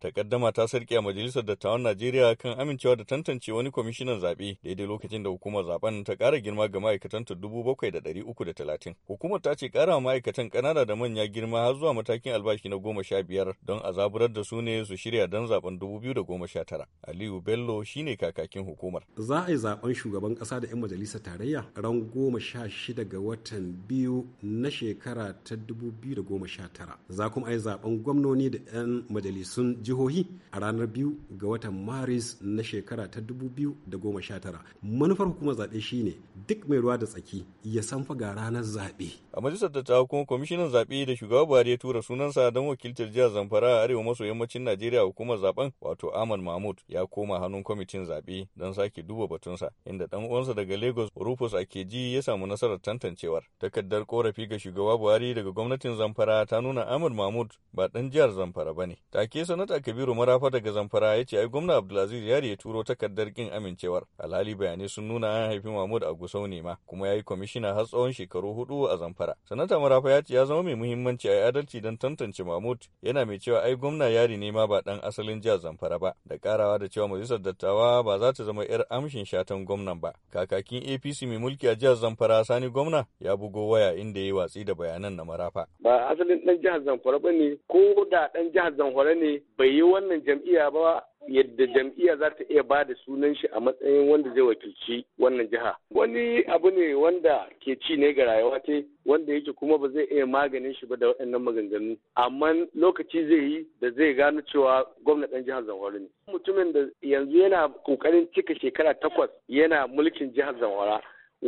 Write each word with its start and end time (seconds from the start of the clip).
Takaddama 0.00 0.52
ta 0.52 0.66
sarki 0.68 0.94
a 0.96 1.00
Majalisar 1.00 1.42
Dattawan 1.42 1.80
Najeriya 1.82 2.36
kan 2.38 2.58
amincewa 2.60 2.96
da 2.96 3.04
tantance 3.04 3.52
wani 3.52 3.70
kwamishinan 3.70 4.20
zaɓe 4.20 4.58
daidai 4.62 4.86
lokacin 4.86 5.22
da 5.22 5.30
hukumar 5.30 5.64
zaɓen 5.64 6.04
ta 6.04 6.12
ƙara 6.16 6.38
girma 6.38 6.68
ga 6.68 6.78
ma'aikatan 6.80 7.24
ta 7.24 7.34
dubu 7.34 7.64
bakwai 7.64 7.90
da 7.90 8.00
ɗari 8.00 8.22
uku 8.22 8.44
da 8.44 8.52
talatin. 8.52 8.94
Hukumar 9.08 9.40
ta 9.40 9.54
ce 9.54 9.70
ƙara 9.70 9.98
ma'aikatan 9.98 10.50
ƙanana 10.50 10.84
da 10.86 10.94
manya 10.96 11.26
girma 11.26 11.64
har 11.64 11.74
zuwa 11.80 11.94
matakin 11.94 12.32
albashi 12.34 12.68
na 12.68 12.76
goma 12.76 13.02
sha 13.02 13.22
biyar 13.22 13.54
don 13.64 13.80
a 13.82 13.90
zaburar 13.92 14.28
da 14.30 14.42
su 14.44 14.60
ne 14.60 14.84
su 14.84 14.96
shirya 14.96 15.26
don 15.30 15.46
zaɓen 15.48 15.78
dubu 15.78 15.98
biyu 16.00 16.12
da 16.14 16.20
goma 16.20 16.46
sha 16.46 16.62
tara. 16.64 16.86
Aliyu 17.08 17.40
Bello 17.42 17.82
shine 17.82 18.16
kakakin 18.18 18.66
hukumar. 18.68 19.00
Za 19.16 19.46
a 19.46 19.50
yi 19.50 19.56
zaɓen 19.56 19.94
shugaban 19.94 20.36
ƙasa 20.36 20.60
da 20.60 20.68
'yan 20.68 20.78
majalisar 20.80 21.22
tarayya 21.22 21.64
ran 21.74 22.02
goma 22.12 22.38
sha 22.38 22.68
shida 22.68 23.02
ga 23.08 23.16
watan 23.18 23.72
biyu 23.88 24.26
na 24.42 24.68
shekara 24.68 25.32
ta 25.42 25.56
dubu 25.56 25.90
biyu 25.90 26.16
da 26.16 26.20
goma 26.22 26.46
sha 26.46 26.68
tara. 26.68 26.98
Za 27.08 27.30
kuma 27.30 27.46
a 27.46 27.52
yi 27.52 27.58
zaɓen 27.58 28.02
gwamnoni 28.02 28.50
da 28.50 28.58
'yan 28.74 29.06
majalisun 29.08 29.85
jihohi 29.86 30.26
a 30.52 30.58
ranar 30.60 30.86
biyu 30.86 31.14
ga 31.30 31.46
watan 31.48 31.74
maris 31.84 32.38
na 32.42 32.62
shekara 32.62 33.08
ta 33.10 33.20
dubu 33.20 33.48
biyu 33.48 33.76
da 33.86 33.96
goma 33.98 34.22
sha 34.22 34.40
tara. 34.40 34.60
Manufar 34.82 35.26
hukumar 35.26 35.54
zaɓe 35.54 35.80
shine 35.80 36.14
duk 36.48 36.68
mai 36.68 36.78
ruwa 36.78 36.98
da 36.98 37.06
tsaki 37.06 37.44
ya 37.64 37.82
san 37.82 38.04
ga 38.16 38.34
ranar 38.34 38.62
zaɓe. 38.62 39.10
A 39.32 39.40
majalisar 39.40 39.70
dattawa 39.70 40.06
kuma 40.06 40.24
kwamishinan 40.24 40.70
zaɓe 40.70 41.06
da 41.06 41.16
shugaba 41.16 41.46
buhari 41.46 41.70
ya 41.70 41.76
tura 41.78 42.02
sunansa 42.02 42.50
don 42.50 42.66
wakiltar 42.66 43.10
jihar 43.10 43.30
zamfara 43.30 43.78
a 43.78 43.82
arewa 43.82 44.02
maso 44.02 44.24
yammacin 44.24 44.62
najeriya 44.62 45.02
hukumar 45.02 45.38
zaɓen 45.38 45.70
wato 45.80 46.10
ahmad 46.16 46.40
mahmud 46.40 46.76
ya 46.88 47.06
koma 47.06 47.38
hannun 47.40 47.62
kwamitin 47.62 48.04
zaɓe 48.06 48.48
don 48.56 48.72
sake 48.74 49.02
duba 49.02 49.26
batunsa 49.28 49.70
inda 49.84 50.06
dan 50.06 50.24
uwansa 50.24 50.54
daga 50.54 50.76
lagos 50.76 51.10
rufus 51.16 51.54
akeji 51.54 52.14
ya 52.14 52.22
samu 52.22 52.46
nasarar 52.46 52.80
tantancewar. 52.80 53.42
Takardar 53.60 54.06
korafi 54.06 54.46
ga 54.46 54.58
shugaba 54.58 54.98
buhari 54.98 55.34
daga 55.34 55.50
gwamnatin 55.52 55.96
zamfara 55.96 56.46
ta 56.46 56.60
nuna 56.60 56.86
ahmad 56.88 57.12
mahmud 57.12 57.50
ba 57.72 57.88
dan 57.88 58.10
jihar 58.10 58.30
zamfara 58.32 58.74
ba 58.74 58.86
ne. 58.86 58.96
Take 59.12 59.44
sanata 59.44 59.75
kabiru 59.80 60.14
marafa 60.14 60.50
daga 60.50 60.72
zamfara 60.72 61.16
ya 61.16 61.24
ce 61.24 61.38
ai 61.38 61.48
gwamna 61.48 61.76
abdulaziz 61.76 62.24
yari 62.26 62.50
ya 62.50 62.56
turo 62.56 62.82
takardar 62.84 63.32
kin 63.32 63.50
amincewar. 63.52 64.02
Alhali 64.18 64.54
bayanai 64.54 64.88
sun 64.88 65.04
nuna 65.08 65.28
an 65.28 65.50
haifi 65.50 65.68
mahmud 65.68 66.02
a 66.04 66.14
gusau 66.14 66.46
ne 66.46 66.62
ma 66.62 66.76
kuma 66.86 67.08
ya 67.08 67.14
yi 67.14 67.22
kwamishina 67.22 67.74
har 67.74 67.86
tsawon 67.86 68.12
shekaru 68.12 68.54
huɗu 68.54 68.88
a 68.92 68.96
zamfara. 68.96 69.34
Sanata 69.48 69.78
marafa 69.80 70.10
ya 70.10 70.22
ce 70.22 70.34
ya 70.34 70.44
zama 70.44 70.62
mai 70.62 70.74
muhimmanci 70.74 71.28
a 71.28 71.46
adalci 71.48 71.80
don 71.80 71.96
tantance 71.96 72.42
mahmud. 72.44 72.78
Yana 73.02 73.24
mai 73.26 73.38
cewa 73.38 73.62
ai 73.62 73.76
gwamna 73.76 74.08
yari 74.08 74.36
ne 74.36 74.50
ma 74.50 74.66
ba 74.66 74.82
dan 74.82 75.00
asalin 75.02 75.40
jihar 75.40 75.58
zamfara 75.58 75.98
ba. 75.98 76.14
Da 76.26 76.38
karawa 76.38 76.78
da 76.78 76.88
cewa 76.88 77.08
majalisar 77.08 77.38
dattawa 77.38 78.02
ba 78.04 78.18
za 78.18 78.32
ta 78.32 78.44
zama 78.44 78.64
yar 78.64 78.86
amshin 78.90 79.24
shatan 79.24 79.64
gwamnan 79.64 80.00
ba. 80.00 80.12
Kakakin 80.32 80.82
apc 80.94 81.22
mai 81.26 81.38
mulki 81.38 81.68
a 81.68 81.74
jihar 81.74 81.96
zamfara 81.96 82.44
sani 82.44 82.68
gwamna 82.70 83.06
ya 83.20 83.36
bugo 83.36 83.68
waya 83.68 83.94
inda 83.94 84.20
ya 84.20 84.26
yi 84.26 84.32
watsi 84.32 84.64
da 84.64 84.74
bayanan 84.74 85.14
na 85.16 85.24
marafa. 85.24 85.66
Ba 85.80 86.08
asalin 86.08 86.44
dan 86.46 86.58
jihar 86.60 86.80
zamfara 86.84 87.18
ba 87.18 87.32
ne 87.32 87.56
ko 87.68 87.78
da 88.16 88.30
dan 88.34 88.50
jihar 88.52 88.72
zamfara 88.76 89.14
ne 89.14 89.40
bai 89.58 89.68
yi 89.76 89.82
wannan 89.82 90.22
jam'iyya 90.26 90.70
ba 90.72 91.02
yadda 91.28 91.66
jam'iyya 91.74 92.16
za 92.16 92.30
ta 92.30 92.44
iya 92.48 92.62
ba 92.62 92.84
da 92.84 92.94
sunan 93.04 93.34
shi 93.34 93.46
a 93.52 93.60
matsayin 93.60 94.08
wanda 94.08 94.30
zai 94.34 94.40
wakilci 94.42 95.04
wannan 95.18 95.48
jiha. 95.50 95.76
Wani 95.90 96.44
abu 96.48 96.70
ne 96.70 96.94
wanda 96.94 97.48
ke 97.60 97.76
ci 97.84 97.96
ne 97.96 98.12
ga 98.14 98.24
rayuwa 98.24 98.60
ta 98.62 98.72
wanda 99.06 99.32
yake 99.34 99.52
kuma 99.52 99.78
ba 99.78 99.88
zai 99.88 100.04
iya 100.10 100.26
maganin 100.26 100.74
shi 100.74 100.86
ba 100.86 100.96
da 100.96 101.06
waɗannan 101.08 101.42
maganganu. 101.42 101.96
Amma 102.16 102.54
lokaci 102.74 103.26
zai 103.28 103.42
yi 103.50 103.66
da 103.80 103.90
zai 103.90 104.14
gano 104.14 104.40
cewa 104.42 104.86
gwamna 105.04 105.26
ɗan 105.26 105.44
jihar 105.44 105.64
zamfara 105.66 105.98
ne. 105.98 106.08
Mutumin 106.32 106.72
da 106.72 106.80
yanzu 107.02 107.36
yana 107.38 107.68
ƙoƙarin 107.84 108.28
cika 108.32 108.54
shekara 108.54 108.94
takwas 108.94 109.30
yana 109.48 109.86
mulkin 109.86 110.32
jihar 110.32 110.54
zamfara 110.60 111.02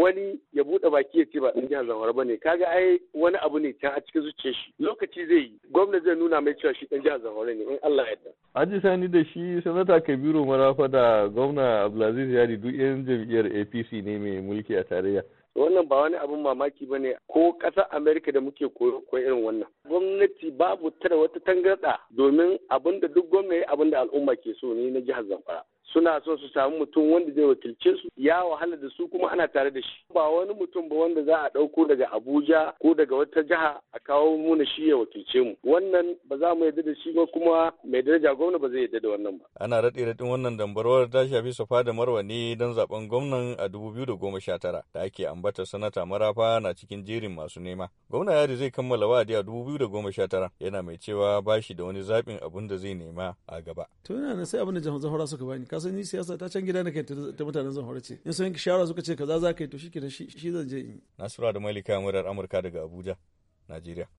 wani 0.00 0.40
ya 0.52 0.64
buɗe 0.64 0.90
baki 0.90 1.18
ya 1.18 1.24
ce 1.32 1.40
ba 1.40 1.52
ɗan 1.52 1.68
jihar 1.68 1.86
zamfara 1.86 2.12
ba 2.12 2.24
ne. 2.24 2.36
Kaga 2.36 2.66
ai 2.68 2.98
wani 3.14 3.36
abu 3.42 3.58
ne 3.58 3.72
can 3.72 3.92
a 3.96 4.00
cikin 4.00 4.22
zuciyar 4.22 4.54
shi. 4.54 4.72
Lokaci 4.80 5.26
zai 5.26 5.36
yi 5.38 5.58
gwamna 5.72 6.00
zai 6.00 6.14
nuna 6.16 6.40
mai 6.40 6.54
cewa 6.54 6.74
shi 6.74 6.86
ɗan 6.86 7.02
jihar 7.02 7.20
zamfara 7.20 7.54
ne 7.54 7.62
in 7.62 7.78
Allah 7.82 8.04
ya 8.04 8.10
yarda. 8.10 8.30
Aji 8.54 8.80
Sani 8.82 9.08
da 9.08 9.24
shi 9.24 9.60
sanata 9.64 10.00
Kabiru 10.00 10.46
Marafa 10.46 10.88
da 10.88 11.28
gwamna 11.28 11.84
Abdulaziz 11.84 12.30
Yari 12.30 12.56
duk 12.56 12.74
yan 12.74 13.04
jam'iyyar 13.06 13.46
APC 13.60 13.92
ne 14.04 14.18
mai 14.18 14.40
mulki 14.40 14.76
a 14.78 14.84
tarayya. 14.84 15.22
wannan 15.54 15.88
ba 15.88 15.96
wani 15.96 16.16
abin 16.16 16.40
mamaki 16.42 16.86
ba 16.86 16.98
ne. 16.98 17.14
Ko 17.28 17.52
ƙasar 17.58 17.86
amerika 17.90 18.32
da 18.32 18.40
muke 18.40 18.64
koyo 18.74 19.00
ko 19.10 19.16
irin 19.18 19.44
wannan. 19.44 19.68
Gwamnati 19.88 20.50
babu 20.50 20.90
tara 20.90 21.16
wata 21.16 21.40
tangarɗa 21.40 21.98
domin 22.16 22.58
abin 22.70 23.00
da 23.00 23.08
duk 23.08 23.28
gwamna 23.30 23.54
ya 23.54 23.68
abin 23.68 23.90
da 23.90 24.00
al'umma 24.00 24.36
ke 24.36 24.54
so 24.60 24.72
ne 24.74 24.90
na 24.90 25.00
jihar 25.00 25.24
zamfara. 25.28 25.64
Suna 25.92 26.20
so 26.24 26.36
su 26.38 26.48
samu 26.54 26.78
mutum 26.78 27.12
wanda 27.12 27.32
zai 27.32 27.44
wakilce 27.44 27.90
su 28.02 28.08
ya 28.16 28.44
wahala 28.44 28.76
da 28.76 28.88
su 28.96 29.08
kuma 29.08 29.30
ana 29.32 29.48
tare 29.48 29.70
da 29.70 29.82
shi. 29.82 30.04
Ba 30.14 30.28
wani 30.28 30.54
mutum 30.54 30.88
ba 30.88 30.96
wanda 30.96 31.22
za 31.24 31.36
a 31.42 31.48
ɗauko 31.50 31.88
daga 31.88 32.10
abuja 32.12 32.72
ko 32.80 32.94
daga 32.94 33.16
wata 33.16 33.42
jiha 33.42 33.80
a 33.92 33.98
kawo 33.98 34.36
muna 34.38 34.66
shi 34.66 34.88
ya 34.88 34.96
wakilce 34.96 35.40
mu. 35.40 35.54
Wannan 35.64 36.16
ba 36.28 36.36
za 36.38 36.54
mu 36.54 36.64
yarda 36.64 36.82
da 36.82 36.94
shi 36.94 37.12
ba 37.12 37.26
kuma 37.26 37.72
mai 37.84 38.02
daraja 38.02 38.34
gwamna 38.34 38.58
ba 38.58 38.68
zai 38.68 38.80
yarda 38.82 39.00
da 39.00 39.08
wannan 39.08 39.38
ba. 39.38 39.44
Ana 39.60 39.80
raɗe 39.80 40.04
raɗin 40.04 40.28
wannan 40.30 40.56
dambarwar 40.56 41.10
ta 41.10 41.26
shafi 41.28 41.52
safa 41.52 41.82
da 41.84 41.92
marwa 41.92 42.22
ne 42.22 42.54
don 42.56 42.74
zaɓen 42.74 43.08
gwamnan 43.08 43.54
a 43.58 43.68
dubu 43.68 43.90
biyu 43.92 44.06
da 44.06 44.14
goma 44.14 44.40
sha 44.40 44.58
tara 44.58 44.82
da 44.94 45.00
ake 45.00 45.26
ambata 45.28 45.66
sanata 45.66 46.06
marafa 46.06 46.60
na 46.60 46.74
cikin 46.74 47.04
jerin 47.04 47.34
masu 47.34 47.60
nema. 47.60 47.88
Gwamna 48.10 48.32
yari 48.32 48.56
zai 48.56 48.70
kammala 48.70 49.06
wa'adi 49.06 49.34
a 49.34 49.42
dubu 49.42 49.64
biyu 49.64 49.78
da 49.78 49.86
goma 49.86 50.12
sha 50.12 50.26
tara 50.28 50.50
yana 50.60 50.82
mai 50.82 50.96
cewa 50.98 51.42
ba 51.42 51.60
shi 51.62 51.74
da 51.74 51.84
wani 51.84 52.00
zaɓin 52.00 52.38
abin 52.44 52.68
da 52.68 52.76
zai 52.76 52.94
nema 52.94 53.34
a 53.48 53.60
gaba. 53.62 53.86
to 54.04 54.14
yana 54.14 54.46
sai 54.46 54.60
abin 54.60 54.74
da 54.74 54.80
jama'a 54.80 55.26
suka 55.26 55.44
bani. 55.44 55.66
Ka 55.66 55.78
san 55.82 55.94
ni 55.94 56.04
siyasa 56.04 56.38
ta 56.38 56.48
can 56.48 56.64
gida 56.66 56.82
na 56.84 56.90
kai 56.90 57.02
ta 57.04 57.44
mutanen 57.44 57.72
zan 57.72 58.00
ce 58.02 58.14
in 58.24 58.32
sun 58.32 58.46
yanke 58.46 58.58
shawara 58.58 58.86
suka 58.86 59.02
ce 59.02 59.14
kaza 59.16 59.38
za 59.40 59.52
ka 59.54 59.64
yi 59.64 59.68
to 59.70 59.78
shi 59.78 59.90
shi 60.30 60.50
zan 60.50 60.68
je 60.68 60.78
in 60.78 60.88
yi. 60.94 61.00
Nasiru 61.18 61.52
da 61.52 61.60
Malika 61.60 62.00
murar 62.00 62.24
Amurka 62.26 62.62
daga 62.62 62.80
Abuja, 62.86 63.16
Najeriya. 63.68 64.06